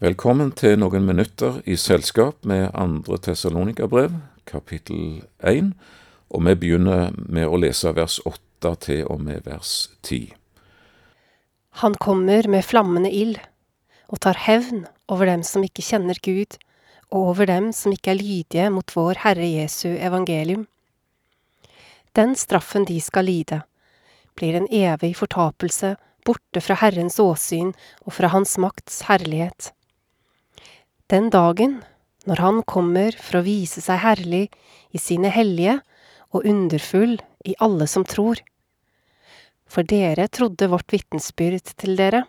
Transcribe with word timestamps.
Velkommen 0.00 0.48
til 0.56 0.78
noen 0.80 1.04
minutter 1.04 1.58
i 1.68 1.74
selskap 1.76 2.46
med 2.48 2.70
andre 2.72 3.18
Tessalonika-brev, 3.20 4.14
kapittel 4.48 5.18
1, 5.44 5.66
og 6.32 6.44
vi 6.46 6.54
begynner 6.56 7.10
med 7.20 7.44
å 7.44 7.58
lese 7.60 7.90
vers 7.92 8.14
8 8.24 8.70
til 8.80 9.02
og 9.12 9.18
med 9.26 9.42
vers 9.44 9.90
10. 10.00 10.30
Han 11.82 11.98
kommer 12.00 12.48
med 12.48 12.64
flammende 12.64 13.10
ild 13.12 13.42
og 14.08 14.22
tar 14.24 14.40
hevn 14.40 14.86
over 15.12 15.28
dem 15.28 15.42
som 15.44 15.66
ikke 15.68 15.84
kjenner 15.84 16.16
Gud, 16.24 16.56
og 17.12 17.34
over 17.34 17.50
dem 17.50 17.68
som 17.76 17.92
ikke 17.92 18.14
er 18.14 18.20
lydige 18.22 18.70
mot 18.72 18.94
vår 18.96 19.20
Herre 19.26 19.50
Jesu 19.50 19.90
evangelium. 19.98 20.62
Den 22.16 22.32
straffen 22.40 22.88
de 22.88 22.96
skal 23.04 23.28
lide, 23.28 23.60
blir 24.32 24.56
en 24.56 24.70
evig 24.72 25.12
fortapelse 25.20 25.92
borte 26.24 26.64
fra 26.64 26.78
Herrens 26.86 27.20
åsyn 27.20 27.74
og 28.06 28.16
fra 28.16 28.32
Hans 28.32 28.56
makts 28.56 29.02
herlighet. 29.10 29.74
Den 31.10 31.26
dagen, 31.30 31.80
når 32.22 32.38
Han 32.38 32.58
kommer 32.62 33.16
for 33.18 33.40
å 33.40 33.46
vise 33.46 33.82
seg 33.82 33.98
herlig 34.04 34.44
i 34.94 34.98
sine 35.02 35.32
hellige 35.34 35.80
og 36.30 36.44
underfull 36.46 37.16
i 37.42 37.56
alle 37.58 37.88
som 37.90 38.04
tror. 38.06 38.38
For 39.66 39.82
dere 39.82 40.28
trodde 40.30 40.68
vårt 40.70 40.92
vitnesbyrd 40.94 41.72
til 41.82 41.96
dere. 41.98 42.24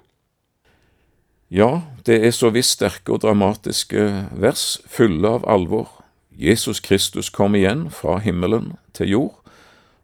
Ja, 1.52 1.84
det 2.07 2.21
er 2.26 2.34
så 2.34 2.49
visst 2.55 2.80
sterke 2.80 3.13
og 3.13 3.21
dramatiske 3.21 4.05
vers, 4.41 4.80
fulle 4.90 5.29
av 5.29 5.45
alvor. 5.45 5.90
Jesus 6.32 6.79
Kristus 6.82 7.29
kom 7.29 7.57
igjen 7.59 7.90
fra 7.93 8.18
himmelen 8.23 8.77
til 8.98 9.12
jord, 9.13 9.35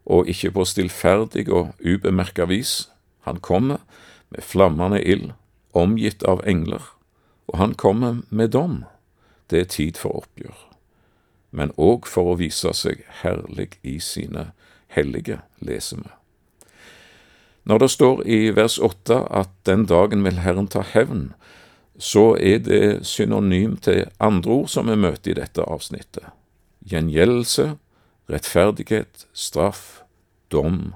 og 0.05 0.29
ikke 0.29 0.51
på 0.53 0.67
stillferdig 0.67 1.47
og 1.49 1.73
ubemerka 1.81 2.45
vis. 2.51 2.91
Han 3.25 3.39
kommer 3.41 3.81
med 4.29 4.43
flammende 4.43 5.01
ild, 5.01 5.31
omgitt 5.73 6.21
av 6.27 6.43
engler, 6.45 6.83
og 7.47 7.57
han 7.57 7.73
kommer 7.73 8.21
med 8.29 8.51
dom. 8.55 8.83
Det 9.49 9.59
er 9.59 9.71
tid 9.71 9.99
for 9.99 10.23
oppgjør, 10.23 10.57
men 11.51 11.71
òg 11.79 12.07
for 12.09 12.33
å 12.33 12.39
vise 12.39 12.73
seg 12.75 13.05
herlig 13.21 13.77
i 13.87 13.97
sine 14.03 14.51
hellige, 14.91 15.39
leser 15.63 16.03
vi. 16.03 16.11
Når 17.67 17.83
det 17.83 17.89
står 17.91 18.21
i 18.27 18.39
vers 18.55 18.77
åtte 18.79 19.21
at 19.31 19.51
den 19.67 19.85
dagen 19.87 20.23
vil 20.23 20.39
Herren 20.39 20.69
ta 20.71 20.83
hevn, 20.87 21.33
så 21.97 22.35
er 22.39 22.61
det 22.63 23.07
synonym 23.07 23.75
til 23.83 24.05
andre 24.23 24.61
ord 24.61 24.69
som 24.71 24.87
vi 24.87 24.95
møter 24.95 25.33
i 25.33 25.39
dette 25.39 25.65
avsnittet. 25.65 26.29
Gjengjeldelse, 26.87 27.73
rettferdighet, 28.31 29.25
straff, 29.33 30.03
dom. 30.51 30.93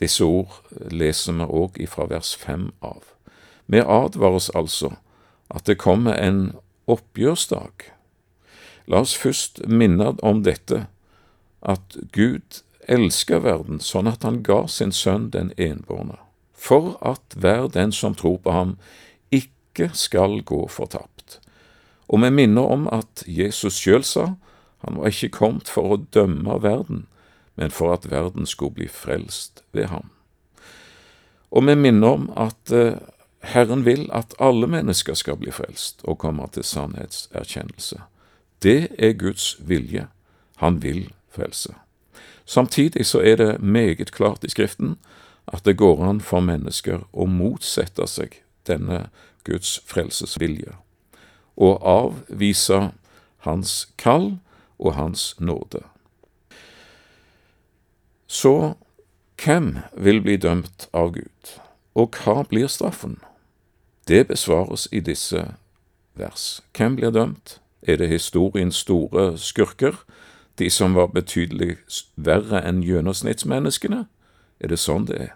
Disse 0.00 0.24
ord 0.24 0.58
leser 0.90 1.36
vi 1.38 1.46
òg 1.46 1.78
ifra 1.82 2.08
vers 2.10 2.34
fem 2.38 2.70
av. 2.82 3.04
Vi 3.66 3.82
advares 3.84 4.50
altså 4.56 4.94
at 5.48 5.64
det 5.66 5.78
kommer 5.80 6.16
en 6.16 6.52
oppgjørsdag. 6.88 7.90
La 8.88 9.02
oss 9.04 9.16
først 9.16 9.62
minne 9.68 10.14
om 10.24 10.42
dette, 10.46 10.86
at 11.60 11.98
Gud 12.12 12.62
elsker 12.88 13.42
verden 13.44 13.82
sånn 13.84 14.08
at 14.08 14.24
han 14.24 14.42
ga 14.46 14.62
sin 14.70 14.94
sønn 14.94 15.28
den 15.34 15.52
enbårne, 15.60 16.16
for 16.56 16.96
at 17.04 17.36
hver 17.36 17.68
den 17.74 17.92
som 17.92 18.16
tror 18.16 18.38
på 18.44 18.54
ham, 18.54 18.76
ikke 19.28 19.90
skal 19.92 20.40
gå 20.46 20.64
fortapt. 20.72 21.40
Og 22.08 22.22
vi 22.24 22.30
minner 22.32 22.64
om 22.64 22.88
at 22.92 23.24
Jesus 23.28 23.76
sjøl 23.76 24.04
sa 24.06 24.32
han 24.86 25.00
var 25.00 25.10
ikke 25.10 25.34
kommet 25.34 25.68
for 25.68 25.94
å 25.94 26.02
dømme 26.14 26.60
verden, 26.62 27.06
men 27.58 27.72
for 27.74 27.92
at 27.92 28.06
verden 28.10 28.46
skulle 28.46 28.76
bli 28.78 28.86
frelst 28.88 29.64
ved 29.74 29.90
ham. 29.90 30.12
Og 31.50 31.66
vi 31.66 31.74
minner 31.74 32.14
om 32.14 32.28
at 32.38 32.72
eh, 32.72 33.00
Herren 33.40 33.84
vil 33.84 34.08
at 34.12 34.34
alle 34.38 34.66
mennesker 34.66 35.14
skal 35.14 35.36
bli 35.36 35.50
frelst 35.54 36.02
og 36.04 36.18
komme 36.18 36.46
til 36.52 36.64
sannhetserkjennelse. 36.64 38.00
Det 38.62 38.88
er 38.98 39.12
Guds 39.12 39.56
vilje. 39.60 40.08
Han 40.56 40.82
vil 40.82 41.12
frelse. 41.30 41.74
Samtidig 42.44 43.06
så 43.06 43.20
er 43.20 43.36
det 43.36 43.60
meget 43.60 44.12
klart 44.12 44.44
i 44.44 44.50
Skriften 44.50 44.96
at 45.46 45.64
det 45.64 45.76
går 45.76 46.04
an 46.04 46.20
for 46.20 46.40
mennesker 46.40 47.04
å 47.12 47.26
motsette 47.26 48.06
seg 48.08 48.40
denne 48.68 49.08
Guds 49.44 49.78
frelsesvilje, 49.88 50.74
og 51.56 51.80
avvise 51.84 52.90
Hans 53.46 53.88
kall 53.96 54.38
og 54.78 54.94
Hans 54.94 55.34
nåde. 55.40 55.84
Så 58.26 58.74
hvem 59.44 59.78
vil 59.96 60.20
bli 60.20 60.36
dømt 60.36 60.88
av 60.92 61.14
Gud, 61.16 61.54
og 61.94 62.18
hva 62.20 62.42
blir 62.48 62.68
straffen? 62.68 63.16
Det 64.08 64.26
besvares 64.26 64.88
i 64.92 65.00
disse 65.00 65.54
vers. 66.14 66.62
Hvem 66.76 66.96
blir 66.96 67.10
dømt? 67.10 67.60
Er 67.82 67.96
det 67.96 68.08
historiens 68.08 68.76
store 68.76 69.38
skurker, 69.38 70.04
de 70.58 70.70
som 70.70 70.94
var 70.94 71.06
betydelig 71.06 71.76
verre 72.16 72.62
enn 72.66 72.80
gjennomsnittsmenneskene? 72.82 74.06
Er 74.60 74.72
det 74.72 74.80
sånn 74.80 75.06
det 75.06 75.20
er? 75.20 75.34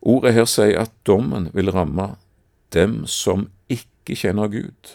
Ordet 0.00 0.32
her 0.32 0.46
sier 0.48 0.78
at 0.80 0.94
dommen 1.06 1.50
vil 1.52 1.72
ramme 1.74 2.14
dem 2.72 3.02
som 3.06 3.50
ikke 3.68 4.16
kjenner 4.16 4.48
Gud, 4.48 4.94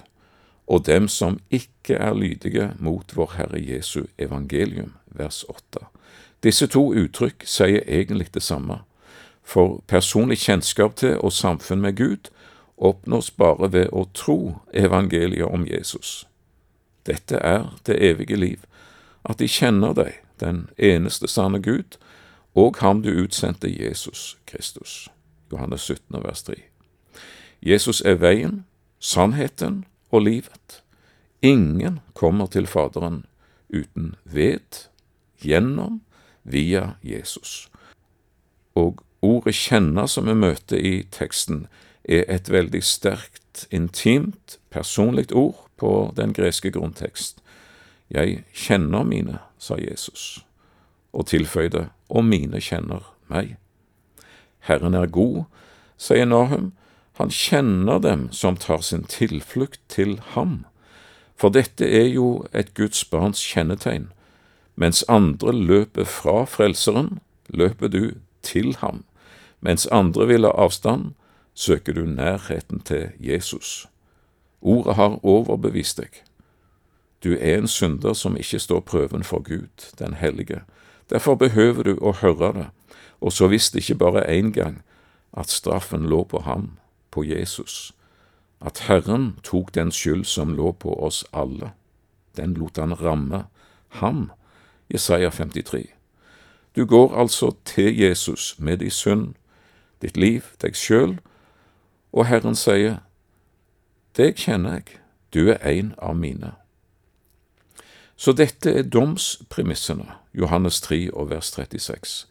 og 0.67 0.87
dem 0.87 1.07
som 1.07 1.37
ikke 1.53 1.99
er 1.99 2.15
lydige 2.17 2.71
mot 2.79 3.11
vår 3.15 3.35
Herre 3.37 3.61
Jesu 3.61 4.07
evangelium, 4.17 4.95
vers 5.05 5.43
8. 5.49 5.85
Disse 6.43 6.67
to 6.71 6.87
uttrykk 6.95 7.45
sier 7.45 7.83
egentlig 7.85 8.31
det 8.33 8.43
samme, 8.43 8.79
for 9.45 9.81
personlig 9.87 10.37
kjennskap 10.41 10.95
til 10.95 11.19
og 11.21 11.33
samfunn 11.33 11.81
med 11.81 11.95
Gud 11.95 12.31
oppnås 12.77 13.31
bare 13.31 13.71
ved 13.71 13.91
å 13.93 14.07
tro 14.13 14.59
evangeliet 14.73 15.47
om 15.47 15.67
Jesus. 15.67 16.25
Dette 17.05 17.37
er 17.37 17.69
det 17.85 17.99
evige 18.01 18.35
liv, 18.35 18.65
at 19.23 19.39
de 19.39 19.47
kjenner 19.47 19.93
deg, 19.93 20.13
den 20.41 20.65
eneste 20.77 21.29
sanne 21.31 21.61
Gud, 21.63 21.95
og 22.55 22.79
ham 22.81 23.03
du 23.03 23.11
utsendte 23.13 23.69
Jesus 23.69 24.37
Kristus. 24.45 25.07
Johannes 25.51 25.81
17, 25.81 26.23
vers 26.23 26.43
3. 26.43 26.55
Jesus 27.61 28.01
er 28.01 28.17
veien, 28.19 28.65
sannheten 28.99 29.85
og 30.11 30.25
livet. 30.25 30.81
Ingen 31.41 31.99
kommer 32.13 32.47
til 32.47 32.67
Faderen 32.67 33.25
uten 33.69 34.15
ved, 34.23 34.89
gjennom, 35.39 36.01
via 36.43 36.95
Jesus. 37.03 37.69
Og 38.75 39.01
ordet 39.25 39.55
kjenne 39.57 40.07
som 40.11 40.29
vi 40.29 40.35
møter 40.37 40.77
i 40.77 40.95
teksten, 41.11 41.65
er 42.05 42.25
et 42.29 42.51
veldig 42.53 42.83
sterkt, 42.85 43.65
intimt, 43.73 44.59
personlig 44.69 45.31
ord 45.33 45.65
på 45.79 46.11
den 46.17 46.33
greske 46.35 46.71
grunntekst. 46.71 47.41
Jeg 48.13 48.43
kjenner 48.53 49.03
mine, 49.03 49.39
sa 49.57 49.77
Jesus, 49.81 50.45
og 51.13 51.27
tilføyde, 51.31 51.87
og 52.09 52.25
mine 52.25 52.61
kjenner 52.61 53.07
meg. 53.31 53.55
Herren 54.67 54.93
er 54.93 55.07
god, 55.09 55.45
sier 55.97 56.27
Nahum, 56.29 56.73
han 57.15 57.31
kjenner 57.31 58.01
dem 58.03 58.27
som 58.35 58.57
tar 58.59 58.83
sin 58.83 59.05
tilflukt 59.07 59.79
til 59.87 60.19
ham. 60.35 60.65
For 61.39 61.49
dette 61.49 61.87
er 61.87 62.09
jo 62.11 62.45
et 62.53 62.73
Guds 62.75 63.05
barns 63.07 63.39
kjennetegn. 63.39 64.09
Mens 64.75 65.03
andre 65.07 65.53
løper 65.55 66.03
fra 66.03 66.43
Frelseren, 66.45 67.19
løper 67.47 67.87
du 67.87 68.03
til 68.43 68.75
ham. 68.81 69.03
Mens 69.65 69.87
andre 69.91 70.27
vil 70.27 70.45
ha 70.45 70.51
avstand, 70.51 71.15
søker 71.53 71.93
du 71.93 72.05
nærheten 72.05 72.79
til 72.79 73.09
Jesus. 73.19 73.87
Ordet 74.61 74.95
har 74.95 75.19
overbevist 75.25 75.97
deg. 75.97 76.21
Du 77.23 77.33
er 77.33 77.57
en 77.57 77.67
synder 77.67 78.13
som 78.13 78.37
ikke 78.37 78.59
står 78.59 78.83
prøven 78.85 79.23
for 79.23 79.41
Gud, 79.41 79.93
den 79.99 80.13
hellige. 80.13 80.61
Derfor 81.09 81.35
behøver 81.35 81.83
du 81.83 81.97
å 81.97 82.11
høre 82.13 82.51
det, 82.53 82.65
og 83.21 83.33
så 83.33 83.47
visste 83.49 83.81
ikke 83.81 83.95
bare 83.95 84.27
én 84.29 84.51
gang 84.53 84.83
at 85.33 85.49
straffen 85.49 86.05
lå 86.09 86.23
på 86.23 86.43
ham, 86.45 86.77
på 87.11 87.23
Jesus, 87.23 87.93
at 88.61 88.83
Herren 88.85 89.39
tok 89.43 89.73
den 89.73 89.91
skyld 89.91 90.25
som 90.25 90.53
lå 90.53 90.71
på 90.71 90.93
oss 90.93 91.23
alle. 91.33 91.71
Den 92.37 92.53
lot 92.53 92.77
han 92.77 92.93
ramme 93.01 93.45
ham, 93.97 94.29
Jesaja 94.93 95.29
53. 95.29 95.89
Du 96.75 96.85
går 96.85 97.17
altså 97.17 97.55
til 97.65 97.97
Jesus 97.97 98.55
med 98.59 98.77
din 98.77 98.91
synd, 98.91 99.33
ditt 100.05 100.17
liv, 100.17 100.53
deg 100.61 100.77
sjøl, 100.77 101.17
og 102.13 102.29
Herren 102.29 102.55
sier, 102.55 103.01
Deg 104.15 104.37
kjenner 104.39 104.77
jeg, 104.77 104.99
du 105.33 105.49
er 105.51 105.59
en 105.67 105.91
av 105.99 106.15
mine. 106.15 106.53
Så 108.15 108.31
dette 108.31 108.71
er 108.71 108.87
domspremissene, 108.87 110.07
Johannes 110.31 110.79
3 110.85 111.09
og 111.11 111.33
vers 111.33 111.51
36. 111.51 112.27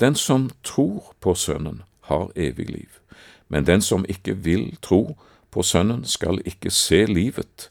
Den 0.00 0.14
som 0.14 0.48
tror 0.64 1.12
på 1.20 1.34
Sønnen, 1.34 1.82
har 2.08 2.30
evig 2.36 2.70
liv, 2.70 2.88
men 3.48 3.66
den 3.66 3.82
som 3.84 4.06
ikke 4.08 4.32
vil 4.36 4.78
tro 4.80 5.18
på 5.50 5.62
Sønnen, 5.62 6.04
skal 6.04 6.40
ikke 6.44 6.70
se 6.70 7.04
livet, 7.04 7.68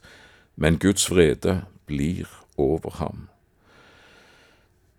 men 0.56 0.78
Guds 0.78 1.10
vrede 1.10 1.64
blir 1.86 2.30
over 2.56 2.90
ham. 2.90 3.26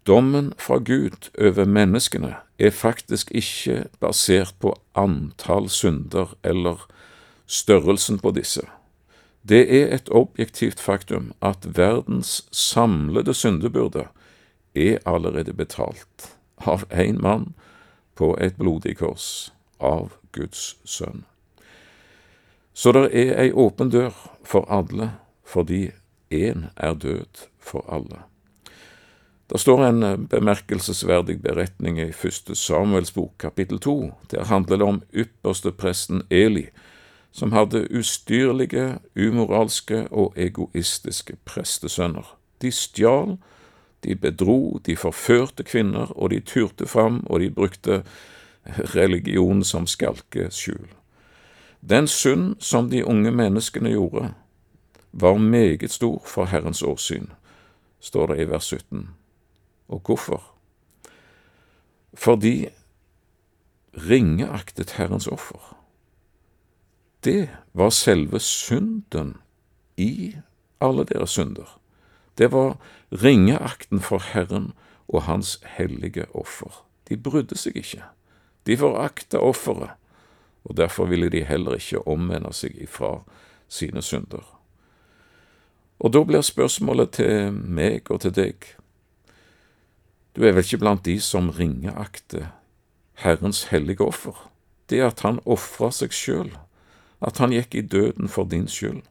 Dommen 0.10 0.54
fra 0.58 0.80
Gud 0.82 1.30
over 1.38 1.66
menneskene 1.70 2.34
er 2.58 2.72
faktisk 2.74 3.30
ikke 3.32 3.84
basert 4.02 4.56
på 4.60 4.72
antall 4.98 5.68
synder 5.70 6.34
eller 6.44 6.88
størrelsen 7.46 8.18
på 8.20 8.32
disse. 8.34 8.64
Det 9.50 9.62
er 9.70 9.94
et 9.94 10.10
objektivt 10.10 10.80
faktum 10.82 11.30
at 11.46 11.68
verdens 11.78 12.48
samlede 12.52 13.34
syndebyrde 13.34 14.08
er 14.76 14.98
allerede 15.06 15.54
betalt 15.54 16.32
av 16.58 16.88
én 16.90 17.22
mann 17.22 17.54
på 18.16 18.34
et 18.42 18.58
blodig 18.58 18.98
kors, 18.98 19.54
av 19.80 20.10
Guds 20.32 20.78
sønn. 20.86 21.22
Så 22.74 22.92
det 22.98 23.06
er 23.14 23.38
ei 23.46 23.52
åpen 23.54 23.94
dør 23.94 24.18
for 24.44 24.66
alle, 24.74 25.12
fordi 25.46 25.92
én 26.34 26.68
er 26.76 26.98
død 26.98 27.46
for 27.60 27.86
alle. 27.88 28.29
Det 29.50 29.60
står 29.60 29.86
en 29.86 30.04
eh, 30.04 30.18
bemerkelsesverdig 30.18 31.42
beretning 31.42 32.00
i 32.00 32.12
første 32.12 32.56
Samuels 32.56 33.12
bok, 33.12 33.34
kapittel 33.40 33.80
to. 33.80 34.12
Der 34.32 34.46
handler 34.46 34.78
det 34.78 34.86
om 34.86 35.02
ypperste 35.14 35.72
presten 35.72 36.22
Eli, 36.30 36.68
som 37.32 37.52
hadde 37.52 37.88
ustyrlige, 37.92 39.00
umoralske 39.18 40.08
og 40.12 40.34
egoistiske 40.38 41.38
prestesønner. 41.46 42.36
De 42.62 42.72
stjal, 42.72 43.38
de 44.04 44.16
bedro, 44.16 44.80
de 44.86 44.96
forførte 44.96 45.64
kvinner, 45.64 46.12
og 46.16 46.30
de 46.30 46.40
turte 46.40 46.86
fram, 46.86 47.24
og 47.26 47.40
de 47.40 47.50
brukte 47.50 48.04
religion 48.96 49.64
som 49.64 49.88
skalkeskjul. 49.88 50.88
Den 51.82 52.08
synd 52.08 52.56
som 52.60 52.90
de 52.90 53.06
unge 53.06 53.32
menneskene 53.32 53.90
gjorde, 53.90 54.34
var 55.12 55.38
meget 55.38 55.92
stor 55.92 56.22
for 56.26 56.46
Herrens 56.46 56.84
åsyn, 56.84 57.28
står 58.00 58.28
det 58.28 58.42
i 58.42 58.50
vers 58.50 58.64
17. 58.64 59.10
Og 59.90 60.02
hvorfor? 60.06 60.44
Fordi 62.14 62.70
ringeaktet 63.98 64.92
Herrens 64.98 65.28
offer. 65.28 65.78
Det 67.24 67.50
var 67.74 67.90
selve 67.90 68.40
synden 68.40 69.38
i 69.98 70.36
alle 70.82 71.04
deres 71.04 71.30
synder. 71.30 71.80
Det 72.38 72.52
var 72.52 72.78
ringeakten 73.12 74.00
for 74.02 74.24
Herren 74.34 74.72
og 75.08 75.24
Hans 75.24 75.60
hellige 75.66 76.26
offer. 76.36 76.86
De 77.10 77.18
brydde 77.18 77.58
seg 77.58 77.76
ikke. 77.76 78.04
De 78.66 78.78
forakta 78.78 79.38
offeret, 79.38 79.90
og 80.64 80.78
derfor 80.78 81.06
ville 81.06 81.30
de 81.30 81.44
heller 81.44 81.76
ikke 81.76 82.08
omvende 82.08 82.54
seg 82.54 82.78
ifra 82.78 83.24
sine 83.68 84.02
synder. 84.02 84.46
Og 86.00 86.14
da 86.14 86.24
blir 86.24 86.42
spørsmålet 86.46 87.12
til 87.20 87.52
meg 87.54 88.12
og 88.12 88.22
til 88.24 88.36
deg 88.36 88.68
Du 90.40 90.46
er 90.48 90.54
vel 90.56 90.64
ikke 90.64 90.78
blant 90.80 91.02
de 91.04 91.18
som 91.20 91.50
ringeakter 91.52 92.46
Herrens 93.20 93.66
hellige 93.74 94.06
offer, 94.06 94.38
det 94.88 95.02
at 95.04 95.20
han 95.26 95.42
ofra 95.44 95.90
seg 95.92 96.16
sjøl, 96.16 96.54
at 97.20 97.42
han 97.44 97.52
gikk 97.52 97.76
i 97.76 97.84
døden 97.84 98.32
for 98.32 98.48
din 98.48 98.70
skyld. 98.72 99.02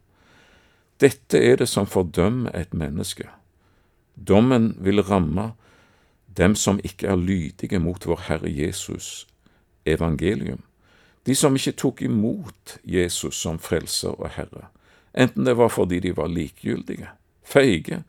Dette 1.04 1.36
er 1.36 1.60
det 1.60 1.66
som 1.68 1.84
fordømmer 1.84 2.56
et 2.56 2.72
menneske. 2.72 3.28
Dommen 4.16 4.70
vil 4.80 5.04
ramme 5.04 5.50
dem 6.32 6.56
som 6.56 6.80
ikke 6.80 7.12
er 7.12 7.20
lydige 7.20 7.76
mot 7.78 8.08
vår 8.08 8.24
Herre 8.30 8.48
Jesus 8.48 9.26
evangelium, 9.84 10.64
de 11.28 11.36
som 11.36 11.60
ikke 11.60 11.76
tok 11.76 12.02
imot 12.08 12.78
Jesus 12.88 13.36
som 13.36 13.60
frelser 13.60 14.16
og 14.16 14.32
Herre, 14.40 14.70
enten 15.12 15.44
det 15.44 15.58
var 15.60 15.68
fordi 15.76 16.00
de 16.00 16.16
var 16.16 16.32
likegyldige, 16.32 17.12
feige, 17.44 18.00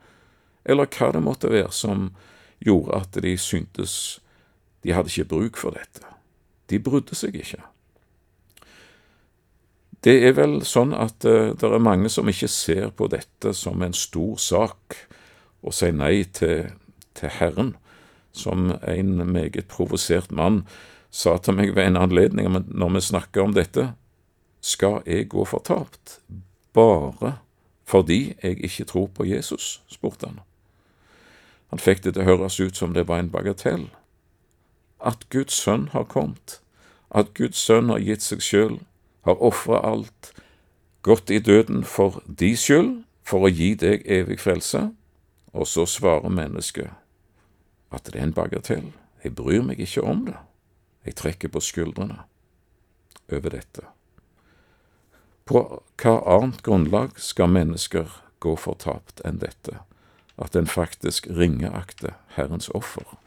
eller 0.64 0.88
hva 0.88 1.12
det 1.12 1.28
måtte 1.28 1.52
være 1.52 1.76
som 1.76 2.14
gjorde 2.64 3.02
at 3.02 3.20
de 3.24 3.36
syntes 3.38 4.20
de 4.84 4.94
hadde 4.96 5.12
ikke 5.12 5.30
bruk 5.30 5.60
for 5.60 5.76
dette. 5.76 6.06
De 6.70 6.80
brydde 6.80 7.18
seg 7.18 7.36
ikke. 7.36 7.62
Det 10.04 10.16
er 10.24 10.36
vel 10.38 10.62
sånn 10.64 10.94
at 10.96 11.26
uh, 11.28 11.52
det 11.60 11.68
er 11.68 11.84
mange 11.84 12.12
som 12.12 12.30
ikke 12.32 12.48
ser 12.52 12.88
på 12.96 13.10
dette 13.12 13.52
som 13.58 13.82
en 13.84 13.96
stor 13.96 14.38
sak, 14.40 14.96
og 15.60 15.76
sier 15.76 15.92
nei 15.92 16.24
til, 16.24 16.70
til 17.20 17.34
Herren, 17.36 17.74
som 18.32 18.70
en 18.88 19.18
meget 19.28 19.68
provosert 19.68 20.32
mann 20.32 20.62
sa 21.12 21.36
til 21.42 21.58
meg 21.58 21.74
ved 21.76 21.90
en 21.90 22.00
anledning 22.00 22.48
når 22.54 22.94
vi 22.96 23.02
snakker 23.04 23.44
om 23.44 23.56
dette, 23.58 23.90
skal 24.62 25.02
jeg 25.08 25.28
gå 25.32 25.44
fortapt 25.48 26.20
bare 26.76 27.40
fordi 27.90 28.36
jeg 28.38 28.60
ikke 28.64 28.86
tror 28.86 29.08
på 29.18 29.26
Jesus? 29.26 29.82
spurte 29.90 30.30
han. 30.30 30.40
Han 31.70 31.80
fikk 31.80 32.04
det 32.04 32.16
til 32.16 32.26
å 32.26 32.30
høres 32.32 32.60
ut 32.60 32.78
som 32.78 32.94
det 32.94 33.08
var 33.08 33.22
en 33.22 33.32
bagatell. 33.32 33.90
At 35.00 35.28
Guds 35.30 35.54
sønn 35.54 35.90
har 35.94 36.08
kommet, 36.10 36.60
at 37.10 37.34
Guds 37.38 37.62
sønn 37.62 37.90
har 37.94 38.02
gitt 38.04 38.26
seg 38.26 38.42
sjøl, 38.44 38.80
har 39.26 39.42
ofra 39.42 39.82
alt, 39.86 40.34
gått 41.02 41.30
i 41.32 41.40
døden 41.40 41.84
for 41.86 42.22
de 42.26 42.56
skyld, 42.58 43.04
for 43.24 43.46
å 43.46 43.54
gi 43.54 43.76
deg 43.78 44.06
evig 44.10 44.40
frelse, 44.42 44.90
og 45.54 45.68
så 45.70 45.86
svarer 45.86 46.34
mennesket 46.34 46.90
at 47.90 48.06
det 48.06 48.20
er 48.20 48.28
en 48.28 48.36
bagatell, 48.38 48.92
jeg 49.24 49.36
bryr 49.36 49.64
meg 49.66 49.80
ikke 49.82 50.04
om 50.06 50.26
det. 50.28 50.38
Jeg 51.06 51.18
trekker 51.18 51.50
på 51.50 51.62
skuldrene 51.64 52.22
over 53.32 53.54
dette. 53.54 53.86
På 55.50 55.82
hva 55.98 56.16
annet 56.38 56.62
grunnlag 56.66 57.18
skal 57.18 57.50
mennesker 57.50 58.12
gå 58.44 58.54
fortapt 58.60 59.24
enn 59.26 59.42
dette, 59.42 59.80
at 60.42 60.56
en 60.56 60.68
faktisk 60.68 61.28
ringeakter 61.28 62.16
Herrens 62.36 62.70
offer? 62.70 63.18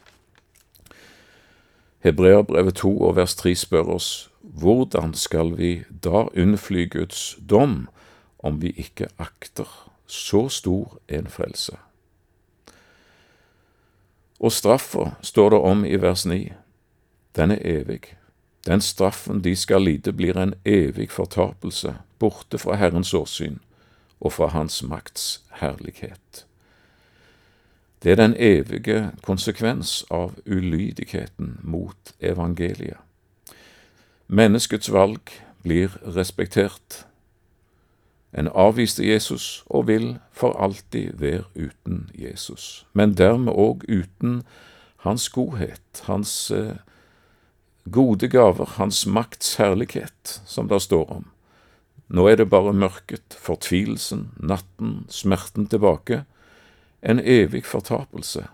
Hebreabrevet 2.02 2.74
2 2.74 3.00
og 3.00 3.16
vers 3.16 3.34
3 3.34 3.54
spør 3.54 3.94
oss 3.94 4.10
hvordan 4.42 5.14
skal 5.14 5.54
vi 5.58 5.84
da 6.04 6.26
unnfly 6.34 6.88
Guds 6.90 7.36
dom 7.50 7.88
om 8.38 8.58
vi 8.62 8.72
ikke 8.76 9.06
akter 9.18 9.68
så 10.06 10.48
stor 10.48 10.98
en 11.08 11.30
frelse? 11.30 11.76
Og 14.42 14.52
straffa 14.52 15.12
står 15.22 15.54
det 15.54 15.58
om 15.58 15.84
i 15.84 15.96
vers 15.96 16.26
9 16.26 16.52
den 17.36 17.50
er 17.50 17.58
evig. 17.64 18.00
Den 18.66 18.80
straffen 18.80 19.40
de 19.44 19.56
skal 19.56 19.82
lide, 19.82 20.12
blir 20.12 20.36
en 20.36 20.54
evig 20.64 21.10
fortapelse, 21.10 21.94
borte 22.18 22.58
fra 22.58 22.76
Herrens 22.76 23.14
åsyn 23.14 23.58
og 24.20 24.32
fra 24.32 24.46
Hans 24.46 24.82
makts 24.82 25.40
herlighet. 25.60 26.46
Det 28.02 28.12
er 28.12 28.16
den 28.18 28.34
evige 28.38 29.10
konsekvens 29.22 30.04
av 30.10 30.34
ulydigheten 30.46 31.60
mot 31.62 32.14
evangeliet. 32.20 32.98
Menneskets 34.26 34.92
valg 34.92 35.30
blir 35.62 35.94
respektert. 36.16 37.06
En 38.32 38.48
avviste 38.48 39.06
Jesus 39.06 39.64
og 39.66 39.86
vil 39.86 40.16
for 40.32 40.56
alltid 40.58 41.12
være 41.20 41.44
uten 41.54 42.10
Jesus, 42.14 42.86
men 42.92 43.14
dermed 43.14 43.52
òg 43.52 43.84
uten 43.88 44.42
hans 45.04 45.28
godhet, 45.28 46.02
hans 46.06 46.50
eh, 46.50 46.80
gode 47.90 48.28
gaver, 48.28 48.64
Hans 48.76 49.06
makts 49.06 49.56
herlighet, 49.56 50.42
som 50.46 50.68
det 50.68 50.82
står 50.82 51.10
om. 51.10 51.26
Nå 52.08 52.26
er 52.28 52.36
det 52.36 52.50
bare 52.50 52.72
mørket, 52.72 53.36
fortvilelsen, 53.38 54.30
natten, 54.36 55.04
smerten 55.08 55.66
tilbake, 55.66 56.24
en 57.02 57.20
evig 57.20 57.64
fortapelse, 57.66 58.46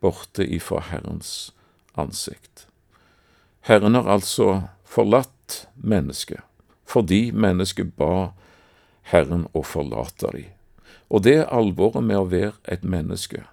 borte 0.00 0.46
ifra 0.46 0.80
Herrens 0.90 1.54
ansikt. 1.94 2.66
Herren 3.60 3.94
har 3.94 4.08
altså 4.10 4.62
forlatt 4.84 5.66
mennesket, 5.74 6.40
fordi 6.86 7.30
mennesket 7.32 7.94
ba 7.96 8.32
Herren 9.02 9.46
å 9.54 9.62
forlate 9.62 10.30
dem. 10.34 10.52
Og 11.08 11.22
det 11.22 11.36
er 11.38 11.52
alvoret 11.54 12.02
med 12.02 12.18
å 12.18 12.30
være 12.30 12.56
et 12.64 12.82
menneske, 12.82 13.44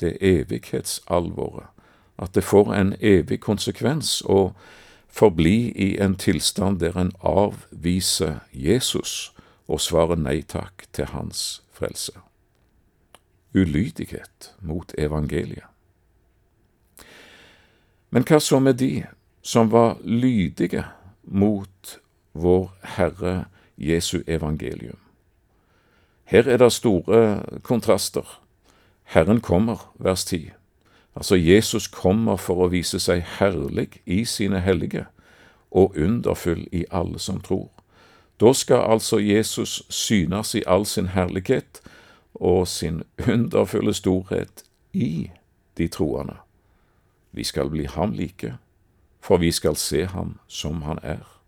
det 0.00 0.16
er 0.18 0.40
evighetsalvoret 0.42 1.70
at 2.20 2.34
det 2.34 2.44
får 2.44 2.74
en 2.74 2.94
evig 3.00 3.40
konsekvens 3.40 4.20
å 4.28 4.52
forbli 5.08 5.72
i 5.72 5.90
en 6.02 6.14
tilstand 6.20 6.80
der 6.80 6.98
en 7.00 7.12
avviser 7.24 8.42
Jesus 8.52 9.32
og 9.66 9.80
svarer 9.80 10.20
nei 10.20 10.40
takk 10.42 10.84
til 10.92 11.08
hans 11.14 11.62
frelse. 11.72 12.12
Ulydighet 13.54 14.54
mot 14.60 14.94
evangeliet. 14.98 15.66
Men 18.10 18.26
hva 18.26 18.38
så 18.42 18.58
med 18.58 18.74
de 18.82 19.04
som 19.42 19.70
var 19.72 19.98
lydige 20.02 20.84
mot 21.22 21.98
vår 22.32 22.70
Herre 22.96 23.44
Jesu 23.78 24.22
evangelium? 24.26 24.98
Her 26.24 26.48
er 26.48 26.56
det 26.56 26.72
store 26.72 27.42
kontraster. 27.62 28.40
Herren 29.02 29.40
kommer, 29.40 29.92
vers 29.98 30.24
10. 30.24 30.50
Altså, 31.16 31.36
Jesus 31.36 31.86
kommer 31.86 32.36
for 32.36 32.62
å 32.62 32.70
vise 32.70 33.00
seg 33.02 33.24
herlig 33.38 34.00
i 34.06 34.24
sine 34.24 34.60
hellige 34.60 35.06
og 35.70 35.96
underfull 35.98 36.68
i 36.72 36.84
alle 36.90 37.18
som 37.18 37.40
tror. 37.40 37.70
Da 38.40 38.52
skal 38.52 38.86
altså 38.92 39.18
Jesus 39.18 39.82
synes 39.88 40.54
i 40.54 40.62
all 40.66 40.86
sin 40.86 41.08
herlighet 41.08 41.82
og 42.34 42.68
sin 42.68 43.02
underfulle 43.28 43.94
storhet 43.94 44.64
i 44.92 45.30
de 45.78 45.88
troende. 45.88 46.36
Vi 47.32 47.44
skal 47.44 47.70
bli 47.70 47.86
ham 47.86 48.12
like, 48.12 48.54
for 49.20 49.36
vi 49.36 49.52
skal 49.52 49.76
se 49.76 50.06
ham 50.06 50.38
som 50.48 50.82
han 50.82 50.98
er. 51.02 51.40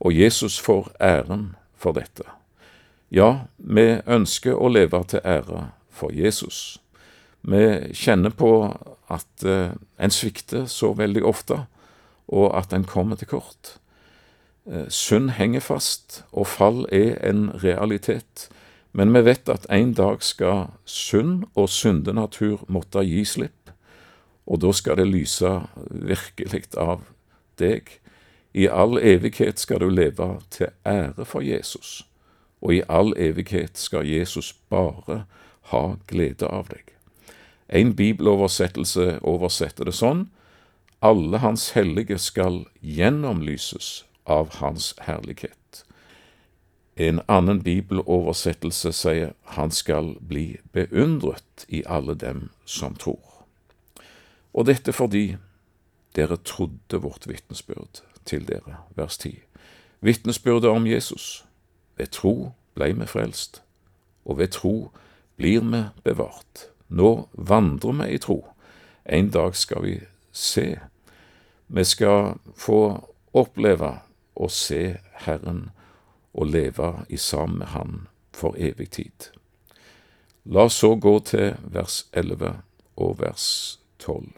og 0.00 0.14
Jesus 0.16 0.60
får 0.60 0.92
æren 1.00 1.56
for 1.76 1.92
dette. 1.92 2.24
Ja, 3.10 3.44
vi 3.58 4.00
ønsker 4.06 4.56
å 4.56 4.68
leve 4.68 5.02
til 5.04 5.20
ære 5.24 5.70
for 5.90 6.14
Jesus. 6.14 6.78
Vi 7.42 7.92
kjenner 7.92 8.30
på 8.30 8.52
at 9.10 9.44
eh, 9.44 9.74
en 9.98 10.14
svikter 10.14 10.66
så 10.70 10.92
veldig 10.96 11.24
ofte, 11.26 11.64
og 12.28 12.54
at 12.56 12.72
en 12.72 12.84
kommer 12.84 13.16
til 13.16 13.28
kort. 13.28 13.76
Eh, 14.66 14.86
synd 14.88 15.34
henger 15.36 15.60
fast, 15.60 16.22
og 16.32 16.46
fall 16.46 16.86
er 16.92 17.18
en 17.26 17.50
realitet. 17.64 18.48
Men 18.92 19.14
vi 19.14 19.22
vet 19.22 19.48
at 19.48 19.66
en 19.70 19.92
dag 19.94 20.22
skal 20.22 20.72
synd 20.84 21.44
og 21.54 21.68
syndenatur 21.70 22.64
måtte 22.68 23.04
gi 23.06 23.24
slipp, 23.24 23.70
og 24.46 24.62
da 24.64 24.72
skal 24.74 24.98
det 24.98 25.06
lyse 25.06 25.50
virkelig 25.90 26.72
av 26.76 27.04
deg. 27.60 27.86
I 28.54 28.66
all 28.66 28.98
evighet 28.98 29.62
skal 29.62 29.84
du 29.84 29.88
leve 29.88 30.40
til 30.50 30.72
ære 30.86 31.24
for 31.24 31.40
Jesus, 31.40 32.02
og 32.60 32.74
i 32.74 32.82
all 32.88 33.14
evighet 33.16 33.78
skal 33.78 34.08
Jesus 34.08 34.52
bare 34.68 35.24
ha 35.70 35.84
glede 36.10 36.50
av 36.50 36.72
deg. 36.72 36.82
En 37.70 37.94
bibeloversettelse 37.94 39.20
oversetter 39.22 39.86
det 39.86 39.94
sånn 39.94 40.26
alle 41.00 41.38
hans 41.40 41.70
hellige 41.72 42.18
skal 42.20 42.64
gjennomlyses 42.84 44.04
av 44.28 44.58
hans 44.60 44.92
herlighet. 45.06 45.84
En 47.00 47.20
annen 47.32 47.62
bibeloversettelse 47.64 48.90
sier 48.92 49.30
han 49.56 49.70
skal 49.72 50.18
bli 50.20 50.58
beundret 50.76 51.64
i 51.68 51.80
alle 51.88 52.12
dem 52.14 52.50
som 52.68 52.92
tror. 52.92 53.46
Og 54.52 54.66
dette 54.68 54.92
fordi 54.92 55.38
dere 56.18 56.36
trodde 56.44 57.00
vårt 57.00 57.24
vitnesbyrd 57.30 58.02
til 58.28 58.44
dere, 58.44 58.82
vers 58.98 59.16
10. 59.16 59.32
Vitnesbyrdet 60.04 60.68
om 60.68 60.86
Jesus. 60.86 61.46
Ved 61.96 62.12
tro 62.12 62.52
blei 62.76 62.92
vi 62.92 63.08
frelst, 63.08 63.62
og 64.28 64.38
ved 64.38 64.52
tro 64.52 64.90
blir 65.40 65.64
vi 65.64 65.82
bevart. 66.04 66.68
Nå 66.88 67.30
vandrer 67.32 67.96
vi 68.02 68.12
i 68.12 68.20
tro. 68.20 68.42
En 69.08 69.32
dag 69.32 69.56
skal 69.56 69.88
vi 69.88 69.98
se. 70.32 70.76
Vi 71.68 71.84
skal 71.84 72.36
få 72.56 73.08
oppleve 73.32 73.94
å 74.36 74.52
se 74.52 74.98
Herren 75.24 75.70
og 76.34 76.50
leve 76.52 76.92
i 77.08 77.18
sammen 77.18 77.58
med 77.62 77.72
Han 77.74 78.06
for 78.32 78.56
evig 78.58 78.90
tid. 78.90 79.30
La 80.44 80.66
oss 80.68 80.78
så 80.80 80.94
gå 80.94 81.18
til 81.28 81.56
vers 81.72 82.04
11 82.16 82.54
og 82.96 83.18
vers 83.20 83.46
12. 83.98 84.30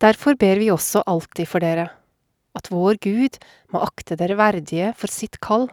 Derfor 0.00 0.36
ber 0.40 0.58
vi 0.60 0.70
også 0.72 1.04
alltid 1.06 1.48
for 1.48 1.64
dere, 1.64 1.88
at 2.54 2.70
vår 2.70 2.98
Gud 3.02 3.38
må 3.72 3.82
akte 3.84 4.16
dere 4.18 4.36
verdige 4.38 4.92
for 4.98 5.12
sitt 5.12 5.40
kall, 5.44 5.68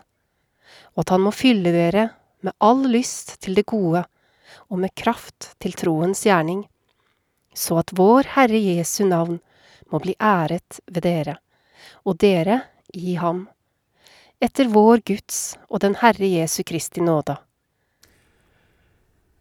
og 0.96 1.04
at 1.04 1.14
Han 1.14 1.26
må 1.26 1.32
fylle 1.36 1.72
dere 1.74 2.10
med 2.42 2.56
all 2.60 2.84
lyst 2.90 3.38
til 3.42 3.56
det 3.56 3.68
gode 3.70 4.04
og 4.70 4.80
med 4.80 4.94
kraft 4.98 5.54
til 5.62 5.76
troens 5.78 6.24
gjerning, 6.26 6.66
så 7.54 7.82
at 7.82 7.94
vår 7.96 8.30
Herre 8.36 8.60
Jesu 8.60 9.06
navn 9.08 9.40
må 9.92 10.00
bli 10.00 10.16
æret 10.20 10.80
ved 10.88 11.04
dere, 11.06 11.38
og 12.08 12.20
dere 12.22 12.62
i 12.94 13.16
ham, 13.20 13.48
etter 14.42 14.68
vår 14.74 15.04
Guds 15.06 15.58
og 15.70 15.84
den 15.84 15.96
Herre 16.02 16.28
Jesu 16.28 16.64
Kristi 16.66 17.02
nåde. 17.02 17.38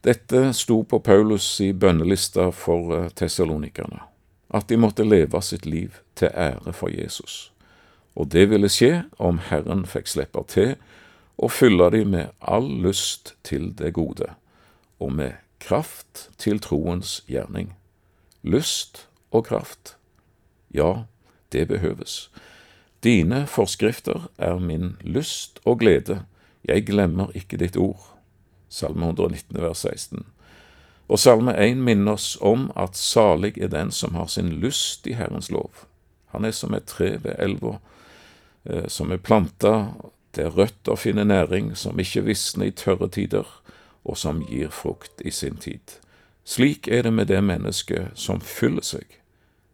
Dette 0.05 0.53
sto 0.57 0.83
på 0.89 1.01
Paulus 1.05 1.47
i 1.61 1.73
bønnelista 1.73 2.49
for 2.57 2.95
eh, 2.97 3.09
tessalonikerne, 3.17 4.01
at 4.49 4.69
de 4.69 4.79
måtte 4.81 5.05
leve 5.05 5.41
sitt 5.45 5.67
liv 5.69 5.99
til 6.17 6.33
ære 6.33 6.73
for 6.77 6.93
Jesus. 6.93 7.51
Og 8.17 8.31
det 8.33 8.47
ville 8.51 8.69
skje 8.73 9.05
om 9.21 9.41
Herren 9.51 9.85
fikk 9.89 10.09
slippe 10.09 10.45
til 10.49 10.75
og 11.41 11.53
fylle 11.53 11.89
dem 11.93 12.13
med 12.17 12.33
all 12.41 12.69
lyst 12.85 13.35
til 13.45 13.71
det 13.77 13.95
gode, 13.97 14.29
og 15.01 15.13
med 15.13 15.37
kraft 15.61 16.29
til 16.41 16.61
troens 16.61 17.21
gjerning. 17.29 17.75
Lyst 18.43 19.07
og 19.31 19.47
kraft. 19.49 19.97
Ja, 20.73 21.05
det 21.53 21.69
behøves. 21.69 22.31
Dine 23.05 23.47
forskrifter 23.47 24.29
er 24.39 24.59
min 24.59 24.97
lyst 25.01 25.61
og 25.65 25.79
glede, 25.81 26.23
jeg 26.65 26.85
glemmer 26.87 27.33
ikke 27.35 27.57
ditt 27.57 27.77
ord. 27.77 28.03
Salme 28.69 29.07
119, 29.07 29.57
vers 29.63 29.79
16. 29.79 30.27
Og 31.09 31.19
Salme 31.19 31.57
1 31.57 31.81
minner 31.81 32.13
oss 32.13 32.37
om 32.41 32.69
at 32.77 32.97
salig 32.97 33.57
er 33.59 33.73
den 33.73 33.91
som 33.91 34.15
har 34.15 34.29
sin 34.31 34.53
lyst 34.63 35.07
i 35.07 35.17
Herrens 35.19 35.51
lov. 35.51 35.87
Han 36.31 36.45
er 36.45 36.55
som 36.55 36.75
et 36.75 36.87
tre 36.87 37.17
ved 37.25 37.35
elva, 37.39 37.79
eh, 38.65 38.87
som 38.89 39.11
er 39.11 39.17
planta 39.17 39.93
der 40.37 40.51
røtter 40.55 40.95
finner 40.95 41.25
næring, 41.25 41.77
som 41.77 41.99
ikke 41.99 42.23
visner 42.25 42.67
i 42.67 42.71
tørre 42.71 43.09
tider, 43.09 43.49
og 44.05 44.17
som 44.17 44.45
gir 44.47 44.71
frukt 44.71 45.23
i 45.25 45.31
sin 45.31 45.57
tid. 45.57 45.99
Slik 46.45 46.89
er 46.89 47.03
det 47.03 47.13
med 47.13 47.27
det 47.27 47.43
mennesket 47.45 48.13
som 48.15 48.41
fyller 48.41 48.85
seg, 48.87 49.07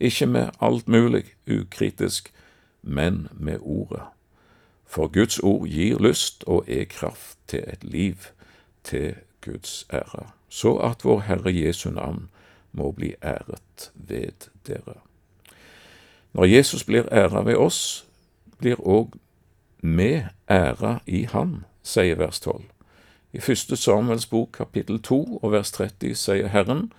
ikke 0.01 0.27
med 0.27 0.57
alt 0.61 0.89
mulig 0.89 1.25
ukritisk, 1.49 2.33
men 2.87 3.29
med 3.33 3.59
Ordet. 3.61 4.03
For 4.87 5.07
Guds 5.07 5.39
ord 5.39 5.67
gir 5.69 5.99
lyst 5.99 6.45
og 6.47 6.65
er 6.69 6.85
kraft 6.85 7.39
til 7.49 7.65
et 7.67 7.85
liv 7.85 8.15
til 8.85 9.15
Guds 9.45 9.87
ære, 9.93 10.31
så 10.49 10.77
at 10.77 11.05
vår 11.05 11.21
Herre 11.21 11.55
Jesu 11.55 11.91
navn 11.91 12.29
må 12.73 12.93
bli 12.93 13.15
æret 13.23 13.93
ved 13.95 14.49
dere. 14.67 14.95
Når 16.33 16.45
Jesus 16.45 16.85
blir 16.85 17.09
æra 17.13 17.43
ved 17.43 17.57
oss, 17.57 18.07
blir 18.59 18.77
òg 18.81 19.17
vi 19.83 20.25
æra 20.51 21.01
i 21.07 21.25
Han, 21.33 21.65
sier 21.83 22.17
vers 22.17 22.41
12. 22.41 22.65
I 23.33 23.41
første 23.41 23.77
Samuels 23.77 24.27
bok 24.27 24.49
kapittel 24.53 25.03
2 25.03 25.39
og 25.43 25.53
vers 25.53 25.73
30 25.73 26.15
sier 26.15 26.49
Herren, 26.49 26.93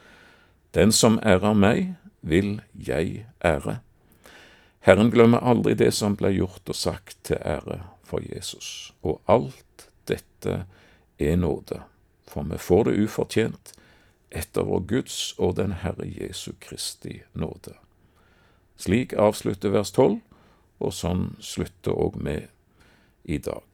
Den 0.74 0.91
som 0.91 1.20
ærer 1.24 1.53
meg, 1.53 1.96
vil 2.22 2.62
jeg 2.74 3.25
ære. 3.46 3.77
Herren 4.88 5.10
glemmer 5.12 5.44
aldri 5.44 5.74
det 5.75 5.89
som 5.91 6.13
ble 6.15 6.29
gjort 6.32 6.70
og 6.72 6.77
sagt 6.79 7.17
til 7.27 7.41
ære 7.44 7.82
for 8.08 8.24
Jesus, 8.24 8.94
og 9.03 9.20
alt 9.27 9.89
dette 10.08 10.62
er 11.20 11.36
nåde, 11.36 11.82
for 12.24 12.48
vi 12.48 12.56
får 12.56 12.88
det 12.88 12.94
ufortjent 13.03 13.74
etter 14.32 14.63
vår 14.63 14.86
Guds 14.88 15.17
og 15.44 15.58
den 15.60 15.75
Herre 15.84 16.08
Jesu 16.08 16.53
Kristi 16.63 17.17
nåde. 17.36 17.75
Slik 18.79 19.12
avslutter 19.12 19.75
vers 19.75 19.91
12, 19.91 20.22
og 20.79 20.96
sånn 20.96 21.34
slutter 21.44 21.91
òg 21.91 22.22
vi 22.24 22.39
i 23.27 23.44
dag. 23.44 23.66